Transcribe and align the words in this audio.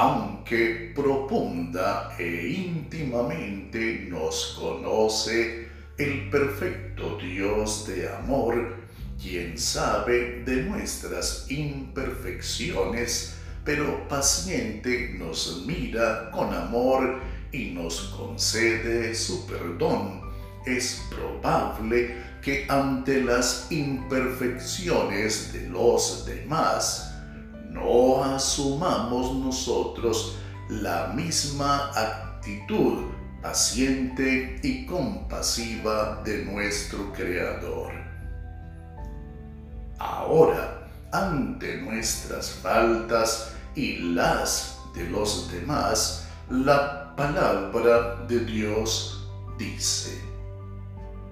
aunque 0.00 0.92
profunda 0.94 2.14
e 2.20 2.48
íntimamente 2.68 4.06
nos 4.08 4.56
conoce 4.56 5.66
el 5.98 6.30
perfecto 6.30 7.18
Dios 7.18 7.84
de 7.88 8.08
amor, 8.08 8.76
quien 9.20 9.58
sabe 9.58 10.44
de 10.44 10.62
nuestras 10.62 11.50
imperfecciones, 11.50 13.38
pero 13.64 14.06
paciente 14.06 15.16
nos 15.18 15.64
mira 15.66 16.30
con 16.30 16.54
amor 16.54 17.18
y 17.50 17.70
nos 17.70 18.14
concede 18.16 19.16
su 19.16 19.48
perdón. 19.48 20.20
Es 20.64 21.02
probable 21.10 22.14
que 22.42 22.66
ante 22.68 23.22
las 23.22 23.70
imperfecciones 23.70 25.52
de 25.52 25.68
los 25.68 26.24
demás, 26.26 27.14
no 27.70 28.24
asumamos 28.24 29.34
nosotros 29.36 30.36
la 30.68 31.08
misma 31.14 31.90
actitud 31.94 33.08
paciente 33.42 34.58
y 34.62 34.84
compasiva 34.86 36.22
de 36.24 36.44
nuestro 36.44 37.12
Creador. 37.12 37.92
Ahora, 39.98 40.88
ante 41.12 41.78
nuestras 41.82 42.50
faltas 42.50 43.52
y 43.74 43.98
las 43.98 44.78
de 44.94 45.08
los 45.08 45.50
demás, 45.52 46.28
la 46.50 47.14
palabra 47.16 48.16
de 48.26 48.40
Dios 48.40 49.28
dice, 49.56 50.20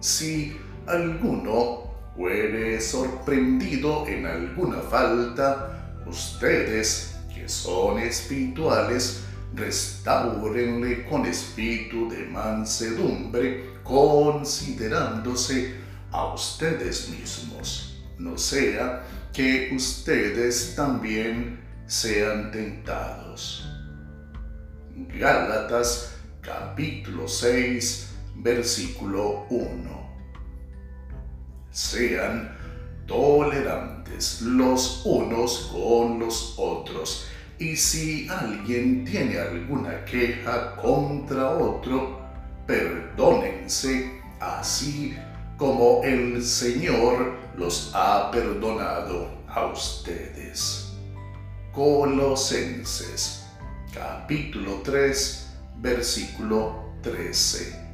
si 0.00 0.56
alguno 0.86 1.90
fuere 2.16 2.80
sorprendido 2.80 4.06
en 4.06 4.26
alguna 4.26 4.80
falta, 4.80 5.76
Ustedes, 6.06 7.14
que 7.32 7.48
son 7.48 8.00
espirituales, 8.00 9.22
restaurenle 9.54 11.04
con 11.04 11.24
espíritu 11.24 12.08
de 12.08 12.26
mansedumbre, 12.26 13.74
considerándose 13.84 15.74
a 16.10 16.34
ustedes 16.34 17.10
mismos, 17.10 18.02
no 18.18 18.36
sea 18.36 19.04
que 19.32 19.70
ustedes 19.72 20.74
también 20.74 21.60
sean 21.86 22.50
tentados. 22.50 23.68
Gálatas 25.16 26.16
capítulo 26.40 27.28
6 27.28 28.08
versículo 28.36 29.46
1. 29.50 30.09
Sean 31.80 32.54
tolerantes 33.06 34.42
los 34.42 35.00
unos 35.06 35.70
con 35.72 36.18
los 36.18 36.54
otros. 36.58 37.26
Y 37.58 37.74
si 37.74 38.28
alguien 38.28 39.06
tiene 39.06 39.38
alguna 39.38 40.04
queja 40.04 40.76
contra 40.76 41.50
otro, 41.50 42.20
perdónense 42.66 44.20
así 44.40 45.16
como 45.56 46.02
el 46.04 46.44
Señor 46.44 47.32
los 47.56 47.90
ha 47.94 48.30
perdonado 48.30 49.30
a 49.48 49.64
ustedes. 49.72 50.92
Colosenses 51.72 53.46
capítulo 53.94 54.82
3 54.84 55.48
versículo 55.78 56.92
13. 57.02 57.89